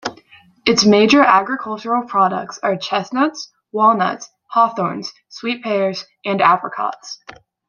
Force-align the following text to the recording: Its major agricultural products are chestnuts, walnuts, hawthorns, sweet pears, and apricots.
Its 0.65 0.83
major 0.83 1.21
agricultural 1.21 2.01
products 2.07 2.57
are 2.63 2.75
chestnuts, 2.75 3.51
walnuts, 3.71 4.31
hawthorns, 4.49 5.11
sweet 5.29 5.61
pears, 5.63 6.05
and 6.25 6.41
apricots. 6.41 7.19